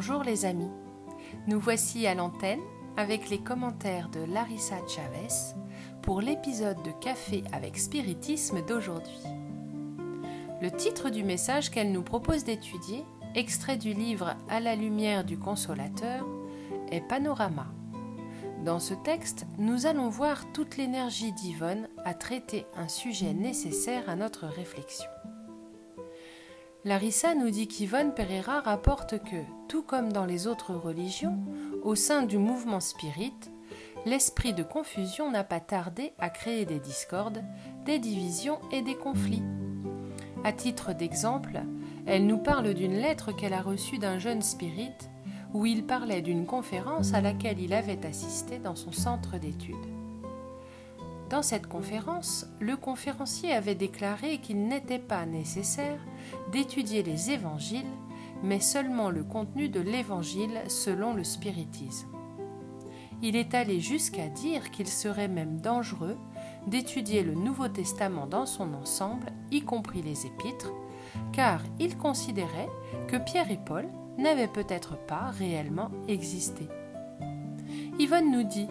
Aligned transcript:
Bonjour 0.00 0.22
les 0.22 0.44
amis, 0.44 0.70
nous 1.48 1.58
voici 1.58 2.06
à 2.06 2.14
l'antenne 2.14 2.60
avec 2.96 3.30
les 3.30 3.40
commentaires 3.40 4.08
de 4.10 4.20
Larissa 4.32 4.76
Chavez 4.86 5.56
pour 6.02 6.20
l'épisode 6.20 6.80
de 6.84 6.92
Café 7.00 7.42
avec 7.52 7.76
Spiritisme 7.76 8.64
d'aujourd'hui. 8.64 9.18
Le 10.62 10.70
titre 10.70 11.10
du 11.10 11.24
message 11.24 11.72
qu'elle 11.72 11.90
nous 11.90 12.04
propose 12.04 12.44
d'étudier, 12.44 13.04
extrait 13.34 13.76
du 13.76 13.92
livre 13.92 14.36
À 14.48 14.60
la 14.60 14.76
lumière 14.76 15.24
du 15.24 15.36
consolateur, 15.36 16.24
est 16.92 17.00
Panorama. 17.08 17.66
Dans 18.64 18.78
ce 18.78 18.94
texte, 18.94 19.46
nous 19.58 19.86
allons 19.86 20.10
voir 20.10 20.44
toute 20.52 20.76
l'énergie 20.76 21.32
d'Yvonne 21.32 21.88
à 22.04 22.14
traiter 22.14 22.66
un 22.76 22.86
sujet 22.86 23.34
nécessaire 23.34 24.08
à 24.08 24.14
notre 24.14 24.46
réflexion. 24.46 25.10
Larissa 26.84 27.34
nous 27.34 27.50
dit 27.50 27.66
qu'Yvonne 27.66 28.14
Pereira 28.14 28.60
rapporte 28.60 29.18
que, 29.18 29.36
tout 29.68 29.82
comme 29.82 30.12
dans 30.12 30.24
les 30.24 30.46
autres 30.46 30.74
religions, 30.74 31.38
au 31.82 31.96
sein 31.96 32.22
du 32.22 32.38
mouvement 32.38 32.78
spirit, 32.78 33.34
l'esprit 34.06 34.54
de 34.54 34.62
confusion 34.62 35.30
n'a 35.30 35.42
pas 35.42 35.58
tardé 35.58 36.12
à 36.20 36.30
créer 36.30 36.66
des 36.66 36.78
discordes, 36.78 37.42
des 37.84 37.98
divisions 37.98 38.60
et 38.70 38.82
des 38.82 38.94
conflits. 38.94 39.42
À 40.44 40.52
titre 40.52 40.92
d'exemple, 40.92 41.62
elle 42.06 42.26
nous 42.26 42.38
parle 42.38 42.72
d'une 42.74 42.94
lettre 42.94 43.32
qu'elle 43.32 43.54
a 43.54 43.62
reçue 43.62 43.98
d'un 43.98 44.20
jeune 44.20 44.42
spirit 44.42 44.94
où 45.52 45.66
il 45.66 45.84
parlait 45.84 46.22
d'une 46.22 46.46
conférence 46.46 47.12
à 47.12 47.20
laquelle 47.20 47.58
il 47.58 47.72
avait 47.72 48.06
assisté 48.06 48.60
dans 48.60 48.76
son 48.76 48.92
centre 48.92 49.36
d'études. 49.38 49.97
Dans 51.30 51.42
cette 51.42 51.66
conférence, 51.66 52.46
le 52.58 52.76
conférencier 52.76 53.52
avait 53.52 53.74
déclaré 53.74 54.38
qu'il 54.38 54.66
n'était 54.66 54.98
pas 54.98 55.26
nécessaire 55.26 56.00
d'étudier 56.52 57.02
les 57.02 57.30
évangiles, 57.30 57.84
mais 58.42 58.60
seulement 58.60 59.10
le 59.10 59.24
contenu 59.24 59.68
de 59.68 59.80
l'évangile 59.80 60.62
selon 60.68 61.12
le 61.12 61.24
spiritisme. 61.24 62.08
Il 63.20 63.36
est 63.36 63.54
allé 63.54 63.80
jusqu'à 63.80 64.28
dire 64.28 64.70
qu'il 64.70 64.86
serait 64.86 65.28
même 65.28 65.60
dangereux 65.60 66.16
d'étudier 66.66 67.22
le 67.22 67.34
Nouveau 67.34 67.68
Testament 67.68 68.26
dans 68.26 68.46
son 68.46 68.72
ensemble, 68.74 69.26
y 69.50 69.60
compris 69.60 70.02
les 70.02 70.24
épîtres, 70.24 70.72
car 71.32 71.60
il 71.78 71.96
considérait 71.96 72.68
que 73.08 73.16
Pierre 73.16 73.50
et 73.50 73.60
Paul 73.62 73.88
n'avaient 74.16 74.48
peut-être 74.48 74.96
pas 75.06 75.30
réellement 75.30 75.90
existé. 76.06 76.68
Yvonne 77.98 78.30
nous 78.30 78.44
dit 78.44 78.68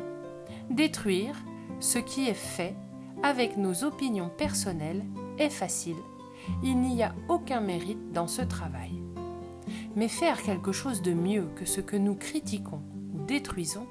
Détruire 0.70 1.36
ce 1.80 2.00
qui 2.00 2.28
est 2.28 2.34
fait 2.34 2.76
avec 3.24 3.58
nos 3.58 3.84
opinions 3.84 4.30
personnelles 4.30 5.04
est 5.38 5.50
facile. 5.50 5.98
Il 6.64 6.80
n'y 6.80 7.04
a 7.04 7.14
aucun 7.30 7.62
mérite 7.62 8.12
dans 8.12 8.28
ce 8.28 8.42
travail. 8.42 9.02
Mais 9.96 10.08
faire 10.08 10.42
quelque 10.42 10.72
chose 10.72 11.02
de 11.02 11.14
mieux 11.14 11.48
que 11.56 11.66
ce 11.66 11.82
que 11.82 11.98
nous 11.98 12.16
critiquons 12.16 12.82
ou 13.14 13.26
détruisons 13.26 13.88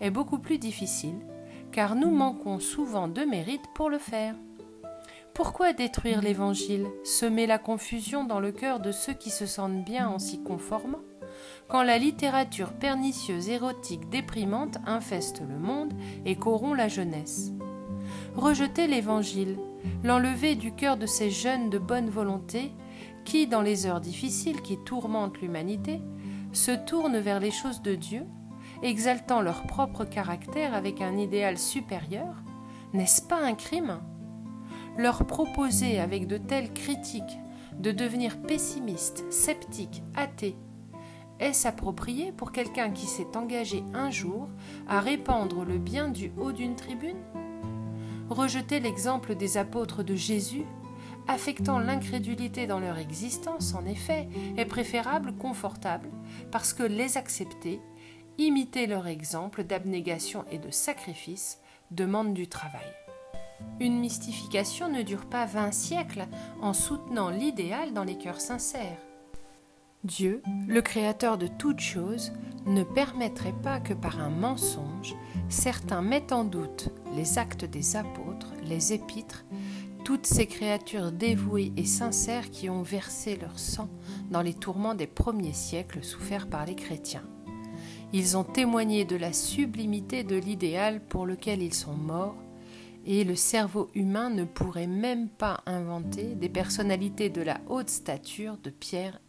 est 0.00 0.10
beaucoup 0.10 0.38
plus 0.38 0.58
difficile, 0.58 1.16
car 1.72 1.94
nous 1.94 2.10
manquons 2.10 2.58
souvent 2.58 3.08
de 3.08 3.22
mérite 3.22 3.64
pour 3.74 3.90
le 3.90 3.98
faire. 3.98 4.34
Pourquoi 5.32 5.72
détruire 5.72 6.22
l'Évangile, 6.22 6.86
semer 7.02 7.46
la 7.46 7.58
confusion 7.58 8.24
dans 8.24 8.38
le 8.38 8.52
cœur 8.52 8.78
de 8.78 8.92
ceux 8.92 9.14
qui 9.14 9.30
se 9.30 9.46
sentent 9.46 9.84
bien 9.84 10.08
en 10.08 10.18
s'y 10.18 10.42
conformant? 10.42 11.00
Quand 11.68 11.82
la 11.82 11.98
littérature 11.98 12.72
pernicieuse, 12.72 13.48
érotique, 13.48 14.08
déprimante 14.10 14.78
infeste 14.86 15.42
le 15.48 15.58
monde 15.58 15.92
et 16.24 16.36
corrompt 16.36 16.76
la 16.76 16.88
jeunesse. 16.88 17.52
Rejeter 18.34 18.86
l'Évangile, 18.86 19.58
l'enlever 20.02 20.54
du 20.54 20.72
cœur 20.72 20.96
de 20.96 21.06
ces 21.06 21.30
jeunes 21.30 21.70
de 21.70 21.78
bonne 21.78 22.10
volonté 22.10 22.72
qui, 23.24 23.46
dans 23.46 23.62
les 23.62 23.86
heures 23.86 24.00
difficiles 24.00 24.60
qui 24.62 24.76
tourmentent 24.84 25.40
l'humanité, 25.40 26.00
se 26.52 26.72
tournent 26.72 27.18
vers 27.18 27.40
les 27.40 27.50
choses 27.50 27.82
de 27.82 27.94
Dieu, 27.94 28.24
exaltant 28.82 29.40
leur 29.40 29.66
propre 29.66 30.04
caractère 30.04 30.74
avec 30.74 31.00
un 31.00 31.16
idéal 31.16 31.58
supérieur, 31.58 32.42
n'est-ce 32.92 33.22
pas 33.22 33.42
un 33.42 33.54
crime? 33.54 34.00
Leur 34.96 35.26
proposer 35.26 35.98
avec 35.98 36.26
de 36.26 36.36
telles 36.36 36.72
critiques 36.72 37.38
de 37.78 37.90
devenir 37.90 38.40
pessimiste, 38.40 39.24
sceptique, 39.32 40.02
athée, 40.14 40.56
est-ce 41.44 41.68
approprié 41.68 42.32
pour 42.32 42.52
quelqu'un 42.52 42.90
qui 42.90 43.06
s'est 43.06 43.36
engagé 43.36 43.84
un 43.92 44.10
jour 44.10 44.48
à 44.88 45.00
répandre 45.00 45.64
le 45.64 45.76
bien 45.76 46.08
du 46.08 46.32
haut 46.38 46.52
d'une 46.52 46.74
tribune? 46.74 47.20
Rejeter 48.30 48.80
l'exemple 48.80 49.34
des 49.34 49.58
apôtres 49.58 50.02
de 50.02 50.14
Jésus, 50.14 50.64
affectant 51.28 51.78
l'incrédulité 51.78 52.66
dans 52.66 52.80
leur 52.80 52.96
existence, 52.96 53.74
en 53.74 53.84
effet, 53.84 54.26
est 54.56 54.64
préférable, 54.64 55.34
confortable, 55.36 56.08
parce 56.50 56.72
que 56.72 56.82
les 56.82 57.18
accepter, 57.18 57.78
imiter 58.38 58.86
leur 58.86 59.06
exemple 59.06 59.64
d'abnégation 59.64 60.46
et 60.50 60.58
de 60.58 60.70
sacrifice, 60.70 61.60
demande 61.90 62.32
du 62.32 62.48
travail. 62.48 62.90
Une 63.80 64.00
mystification 64.00 64.88
ne 64.88 65.02
dure 65.02 65.26
pas 65.26 65.44
vingt 65.44 65.72
siècles 65.72 66.26
en 66.62 66.72
soutenant 66.72 67.28
l'idéal 67.28 67.92
dans 67.92 68.04
les 68.04 68.16
cœurs 68.16 68.40
sincères. 68.40 68.98
Dieu, 70.04 70.42
le 70.68 70.82
Créateur 70.82 71.38
de 71.38 71.46
toutes 71.46 71.80
choses, 71.80 72.32
ne 72.66 72.82
permettrait 72.82 73.54
pas 73.62 73.80
que 73.80 73.94
par 73.94 74.20
un 74.20 74.28
mensonge, 74.28 75.14
certains 75.48 76.02
mettent 76.02 76.32
en 76.32 76.44
doute 76.44 76.90
les 77.16 77.38
actes 77.38 77.64
des 77.64 77.96
apôtres, 77.96 78.52
les 78.64 78.92
épîtres, 78.92 79.46
toutes 80.04 80.26
ces 80.26 80.46
créatures 80.46 81.10
dévouées 81.10 81.72
et 81.78 81.86
sincères 81.86 82.50
qui 82.50 82.68
ont 82.68 82.82
versé 82.82 83.36
leur 83.36 83.58
sang 83.58 83.88
dans 84.30 84.42
les 84.42 84.52
tourments 84.52 84.94
des 84.94 85.06
premiers 85.06 85.54
siècles 85.54 86.04
soufferts 86.04 86.48
par 86.48 86.66
les 86.66 86.76
chrétiens. 86.76 87.24
Ils 88.12 88.36
ont 88.36 88.44
témoigné 88.44 89.06
de 89.06 89.16
la 89.16 89.32
sublimité 89.32 90.22
de 90.22 90.36
l'idéal 90.36 91.00
pour 91.00 91.24
lequel 91.24 91.62
ils 91.62 91.74
sont 91.74 91.96
morts 91.96 92.36
et 93.06 93.24
le 93.24 93.36
cerveau 93.36 93.90
humain 93.94 94.28
ne 94.28 94.44
pourrait 94.44 94.86
même 94.86 95.28
pas 95.28 95.62
inventer 95.64 96.34
des 96.34 96.50
personnalités 96.50 97.30
de 97.30 97.42
la 97.42 97.60
haute 97.68 97.90
stature 97.90 98.58
de 98.62 98.70
Pierre. 98.70 99.20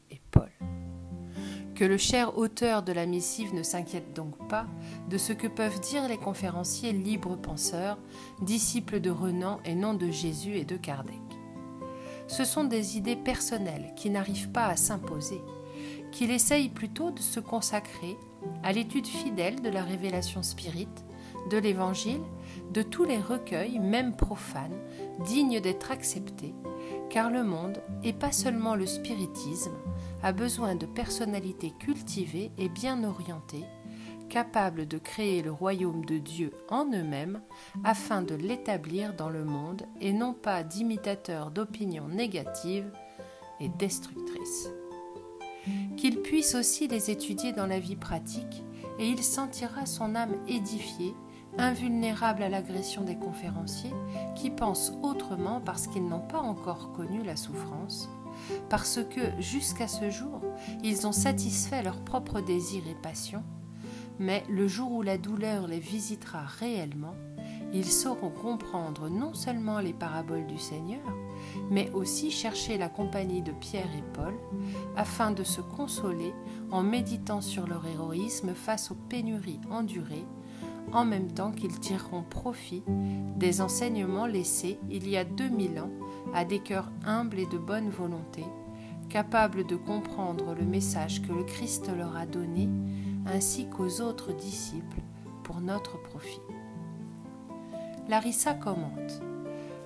Que 1.75 1.83
le 1.83 1.97
cher 1.97 2.37
auteur 2.37 2.83
de 2.83 2.93
la 2.93 3.05
missive 3.05 3.53
ne 3.53 3.61
s'inquiète 3.61 4.13
donc 4.13 4.47
pas 4.47 4.65
de 5.09 5.17
ce 5.17 5.33
que 5.33 5.47
peuvent 5.47 5.81
dire 5.81 6.07
les 6.07 6.15
conférenciers 6.15 6.93
libres 6.93 7.35
penseurs, 7.35 7.97
disciples 8.41 9.01
de 9.01 9.09
Renan 9.09 9.59
et 9.65 9.75
non 9.75 9.93
de 9.93 10.09
Jésus 10.09 10.55
et 10.55 10.63
de 10.63 10.77
Kardec. 10.77 11.19
Ce 12.27 12.45
sont 12.45 12.63
des 12.63 12.95
idées 12.95 13.17
personnelles 13.17 13.91
qui 13.97 14.09
n'arrivent 14.09 14.51
pas 14.51 14.67
à 14.67 14.77
s'imposer, 14.77 15.41
qu'il 16.13 16.31
essaye 16.31 16.69
plutôt 16.69 17.11
de 17.11 17.19
se 17.19 17.41
consacrer 17.41 18.15
à 18.63 18.71
l'étude 18.71 19.05
fidèle 19.05 19.61
de 19.61 19.69
la 19.69 19.83
révélation 19.83 20.43
spirite, 20.43 21.03
de 21.49 21.57
l'Évangile, 21.57 22.23
de 22.71 22.81
tous 22.81 23.03
les 23.03 23.19
recueils, 23.19 23.79
même 23.79 24.15
profanes, 24.15 24.77
dignes 25.25 25.59
d'être 25.59 25.91
acceptés, 25.91 26.53
car 27.09 27.29
le 27.29 27.43
monde, 27.43 27.81
et 28.03 28.13
pas 28.13 28.31
seulement 28.31 28.75
le 28.75 28.85
spiritisme, 28.85 29.75
a 30.23 30.31
besoin 30.31 30.75
de 30.75 30.85
personnalités 30.85 31.71
cultivées 31.79 32.51
et 32.57 32.69
bien 32.69 33.03
orientées, 33.03 33.65
capables 34.29 34.87
de 34.87 34.97
créer 34.97 35.41
le 35.41 35.51
royaume 35.51 36.03
de 36.05 36.17
Dieu 36.17 36.51
en 36.69 36.85
eux-mêmes 36.85 37.41
afin 37.83 38.21
de 38.21 38.35
l'établir 38.35 39.13
dans 39.13 39.29
le 39.29 39.45
monde 39.45 39.83
et 40.01 40.13
non 40.13 40.33
pas 40.33 40.63
d'imitateurs 40.63 41.51
d'opinions 41.51 42.07
négatives 42.07 42.91
et 43.59 43.69
destructrices. 43.69 44.69
Qu'il 45.97 46.21
puisse 46.21 46.55
aussi 46.55 46.87
les 46.87 47.09
étudier 47.09 47.53
dans 47.53 47.67
la 47.67 47.79
vie 47.79 47.95
pratique 47.95 48.63
et 48.99 49.07
il 49.07 49.23
sentira 49.23 49.85
son 49.85 50.15
âme 50.15 50.35
édifiée 50.47 51.13
invulnérables 51.57 52.43
à 52.43 52.49
l'agression 52.49 53.03
des 53.03 53.15
conférenciers 53.15 53.93
qui 54.35 54.49
pensent 54.49 54.93
autrement 55.01 55.61
parce 55.61 55.87
qu'ils 55.87 56.07
n'ont 56.07 56.27
pas 56.27 56.39
encore 56.39 56.91
connu 56.93 57.23
la 57.23 57.35
souffrance, 57.35 58.09
parce 58.69 58.99
que 59.03 59.21
jusqu'à 59.39 59.87
ce 59.87 60.09
jour, 60.09 60.41
ils 60.83 61.07
ont 61.07 61.11
satisfait 61.11 61.83
leurs 61.83 62.01
propres 62.01 62.41
désirs 62.41 62.87
et 62.89 63.01
passions, 63.01 63.43
mais 64.19 64.43
le 64.49 64.67
jour 64.67 64.91
où 64.91 65.01
la 65.01 65.17
douleur 65.17 65.67
les 65.67 65.79
visitera 65.79 66.43
réellement, 66.59 67.15
ils 67.73 67.91
sauront 67.91 68.29
comprendre 68.29 69.09
non 69.09 69.33
seulement 69.33 69.79
les 69.79 69.93
paraboles 69.93 70.47
du 70.47 70.57
Seigneur, 70.57 71.03
mais 71.69 71.89
aussi 71.91 72.31
chercher 72.31 72.77
la 72.77 72.89
compagnie 72.89 73.41
de 73.41 73.51
Pierre 73.51 73.93
et 73.97 74.03
Paul, 74.13 74.33
afin 74.95 75.31
de 75.31 75.43
se 75.43 75.61
consoler 75.61 76.33
en 76.71 76.83
méditant 76.83 77.41
sur 77.41 77.67
leur 77.67 77.85
héroïsme 77.85 78.53
face 78.53 78.91
aux 78.91 78.97
pénuries 79.09 79.59
endurées 79.69 80.25
en 80.91 81.05
même 81.05 81.31
temps 81.31 81.51
qu'ils 81.51 81.79
tireront 81.79 82.23
profit 82.23 82.83
des 83.35 83.61
enseignements 83.61 84.27
laissés 84.27 84.79
il 84.89 85.07
y 85.07 85.17
a 85.17 85.23
2000 85.23 85.79
ans 85.79 85.91
à 86.33 86.45
des 86.45 86.59
cœurs 86.59 86.91
humbles 87.05 87.39
et 87.39 87.47
de 87.47 87.57
bonne 87.57 87.89
volonté, 87.89 88.43
capables 89.09 89.65
de 89.65 89.75
comprendre 89.75 90.53
le 90.53 90.65
message 90.65 91.21
que 91.21 91.33
le 91.33 91.43
Christ 91.43 91.89
leur 91.95 92.15
a 92.15 92.25
donné, 92.25 92.69
ainsi 93.25 93.67
qu'aux 93.67 94.01
autres 94.01 94.33
disciples, 94.33 95.01
pour 95.43 95.61
notre 95.61 96.01
profit. 96.01 96.41
Larissa 98.07 98.53
commente 98.53 99.21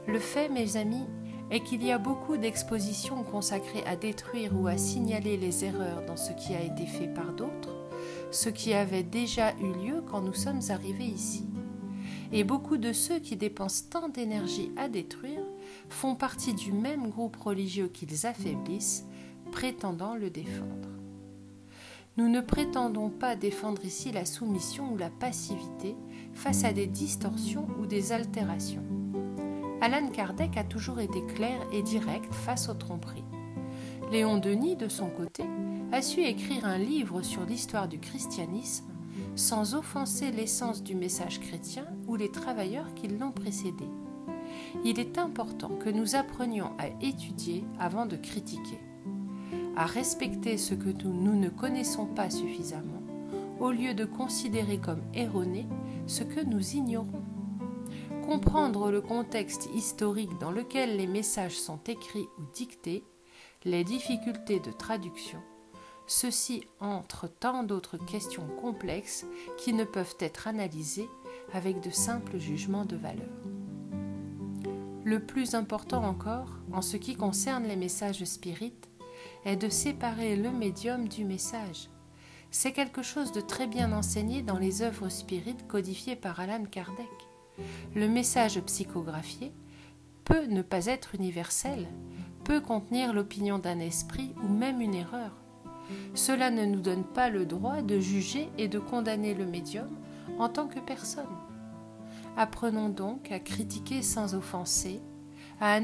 Le 0.08 0.20
fait, 0.20 0.50
mes 0.50 0.78
amis, 0.78 1.08
est 1.52 1.62
qu'il 1.62 1.84
y 1.84 1.92
a 1.92 1.98
beaucoup 1.98 2.38
d'expositions 2.38 3.24
consacrées 3.24 3.84
à 3.86 3.96
détruire 3.96 4.52
ou 4.60 4.68
à 4.68 4.78
signaler 4.78 5.38
les 5.38 5.66
erreurs 5.66 6.06
dans 6.06 6.18
ce 6.18 6.32
qui 6.34 6.54
a 6.54 6.62
été 6.62 6.86
fait 6.86 7.08
par 7.08 7.34
d'autres, 7.34 7.79
ce 8.32 8.50
qui 8.50 8.74
avait 8.74 9.04
déjà 9.04 9.54
eu 9.58 9.74
lieu 9.86 10.04
quand 10.10 10.22
nous 10.22 10.34
sommes 10.34 10.62
arrivés 10.70 11.06
ici. 11.06 11.46
Et 12.32 12.44
beaucoup 12.44 12.78
de 12.78 12.94
ceux 12.94 13.20
qui 13.20 13.36
dépensent 13.36 13.86
tant 13.90 14.10
d'énergie 14.10 14.72
à 14.78 14.88
détruire 14.88 15.42
font 15.90 16.16
partie 16.16 16.54
du 16.54 16.72
même 16.72 17.10
groupe 17.10 17.38
religieux 17.38 17.88
qu'ils 17.88 18.28
affaiblissent, 18.28 19.06
prétendant 19.52 20.16
le 20.16 20.30
défendre. 20.30 20.90
Nous 22.18 22.28
ne 22.28 22.42
prétendons 22.42 23.10
pas 23.10 23.36
défendre 23.36 23.84
ici 23.86 24.12
la 24.12 24.26
soumission 24.26 24.94
ou 24.94 24.98
la 24.98 25.10
passivité 25.10 25.96
face 26.34 26.64
à 26.66 26.74
des 26.74 26.86
distorsions 26.88 27.66
ou 27.80 27.86
des 27.86 28.12
altérations. 28.12 28.84
Alan 29.82 30.10
Kardec 30.10 30.58
a 30.58 30.66
toujours 30.66 31.00
été 31.00 31.26
clair 31.26 31.58
et 31.72 31.82
direct 31.82 32.34
face 32.34 32.68
aux 32.68 32.74
tromperies. 32.74 33.24
Léon 34.12 34.38
Denis, 34.38 34.76
de 34.76 34.88
son 34.88 35.10
côté, 35.10 35.44
a 35.92 36.02
su 36.02 36.22
écrire 36.22 36.66
un 36.66 36.78
livre 36.78 37.22
sur 37.22 37.46
l'histoire 37.46 37.88
du 37.88 38.00
christianisme 38.00 38.86
sans 39.36 39.76
offenser 39.76 40.32
l'essence 40.32 40.84
du 40.84 40.96
message 40.96 41.40
chrétien 41.40 41.86
ou 42.08 42.16
les 42.16 42.32
travailleurs 42.32 42.94
qui 42.96 43.08
l'ont 43.08 43.32
précédé. 43.32 43.86
Il 44.84 45.00
est 45.00 45.18
important 45.18 45.70
que 45.70 45.90
nous 45.90 46.16
apprenions 46.16 46.72
à 46.78 46.88
étudier 47.02 47.64
avant 47.80 48.06
de 48.06 48.16
critiquer, 48.16 48.80
à 49.76 49.86
respecter 49.86 50.58
ce 50.58 50.74
que 50.74 50.90
nous, 51.04 51.36
ne 51.36 51.50
connaissons 51.50 52.06
pas 52.06 52.30
suffisamment, 52.30 53.04
au 53.60 53.72
lieu 53.72 53.94
de 53.94 54.06
considérer 54.06 54.80
comme 54.80 55.02
erroné 55.14 55.68
ce 56.08 56.24
que 56.24 56.42
nous 56.42 56.76
ignorons 56.76 57.24
comprendre 58.30 58.92
le 58.92 59.02
contexte 59.02 59.70
historique 59.74 60.38
dans 60.40 60.52
lequel 60.52 60.98
les 60.98 61.08
messages 61.08 61.58
sont 61.58 61.80
écrits 61.88 62.28
ou 62.38 62.44
dictés, 62.54 63.04
les 63.66 63.84
difficultés 63.84 64.62
de 64.62 64.72
traduction, 64.72 65.40
ceci 66.08 66.64
entre 66.80 67.28
tant 67.28 67.64
d'autres 67.64 67.98
questions 67.98 68.48
complexes 68.62 69.26
qui 69.58 69.74
ne 69.74 69.84
peuvent 69.84 70.16
être 70.20 70.48
analysées 70.48 71.10
avec 71.54 71.82
de 71.82 71.90
simples 71.90 72.38
jugements 72.38 72.86
de 72.86 72.96
valeur. 72.96 73.28
Le 75.04 75.20
plus 75.20 75.56
important 75.56 76.04
encore, 76.06 76.52
en 76.72 76.82
ce 76.82 76.96
qui 76.96 77.16
concerne 77.16 77.66
les 77.66 77.76
messages 77.76 78.24
spirites, 78.24 78.90
est 79.44 79.58
de 79.58 79.68
séparer 79.68 80.36
le 80.38 80.52
médium 80.52 81.08
du 81.10 81.26
message. 81.26 81.90
C'est 82.52 82.72
quelque 82.72 83.04
chose 83.04 83.32
de 83.32 83.42
très 83.42 83.68
bien 83.68 83.92
enseigné 83.92 84.42
dans 84.42 84.58
les 84.58 84.82
œuvres 84.82 85.10
spirites 85.10 85.68
codifiées 85.68 86.16
par 86.16 86.40
Alan 86.40 86.64
Kardec. 86.64 87.10
Le 87.94 88.08
message 88.08 88.60
psychographié 88.62 89.52
peut 90.30 90.46
ne 90.46 90.62
pas 90.62 90.86
être 90.86 91.16
universel, 91.16 91.88
peut 92.44 92.62
contenir 92.62 93.14
l'opinion 93.14 93.58
d'un 93.58 93.80
esprit 93.80 94.36
ou 94.44 94.48
même 94.48 94.80
une 94.80 94.94
erreur. 94.94 95.32
Cela 96.14 96.52
ne 96.52 96.66
nous 96.66 96.82
donne 96.82 97.04
pas 97.04 97.30
le 97.30 97.48
droit 97.48 97.82
de 97.82 98.00
juger 98.00 98.48
et 98.60 98.68
de 98.68 98.78
condamner 98.78 99.34
le 99.34 99.48
médium 99.48 99.90
en 100.38 100.48
tant 100.48 100.68
que 100.68 100.80
personne. 100.80 101.26
Apprenons 102.38 102.90
donc 102.90 103.32
à 103.32 103.40
critiquer 103.40 104.04
sans 104.04 104.36
offenser, 104.36 105.02
à, 105.60 105.80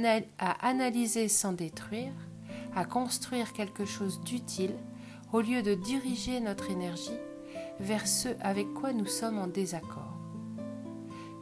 analyser 0.61 1.27
sans 1.27 1.53
détruire, 1.53 2.13
à 2.75 2.85
construire 2.85 3.51
quelque 3.51 3.85
chose 3.85 4.21
d'utile 4.21 4.75
au 5.33 5.41
lieu 5.41 5.63
de 5.63 5.73
diriger 5.73 6.39
notre 6.39 6.69
énergie 6.69 7.19
vers 7.79 8.07
ce 8.07 8.29
avec 8.41 8.71
quoi 8.75 8.93
nous 8.93 9.07
sommes 9.07 9.39
en 9.39 9.47
désaccord. 9.47 10.13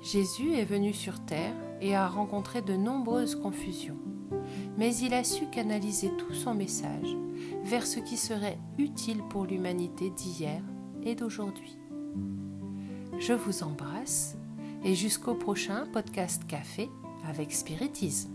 Jésus 0.01 0.53
est 0.53 0.65
venu 0.65 0.93
sur 0.93 1.19
terre 1.25 1.53
et 1.83 1.95
a 1.95 2.07
rencontré 2.07 2.61
de 2.61 2.75
nombreuses 2.75 3.35
confusions, 3.35 3.99
mais 4.77 4.95
il 4.95 5.13
a 5.13 5.23
su 5.23 5.47
canaliser 5.47 6.09
tout 6.17 6.33
son 6.33 6.53
message 6.53 7.15
vers 7.65 7.85
ce 7.85 7.99
qui 7.99 8.15
serait 8.15 8.57
utile 8.77 9.21
pour 9.29 9.45
l'humanité 9.45 10.09
d'hier 10.09 10.63
et 11.03 11.13
d'aujourd'hui. 11.13 11.77
Je 13.19 13.33
vous 13.33 13.63
embrasse 13.63 14.37
et 14.85 14.95
jusqu'au 14.95 15.35
prochain 15.35 15.85
podcast 15.91 16.43
café 16.47 16.89
avec 17.27 17.51
spiritisme. 17.51 18.31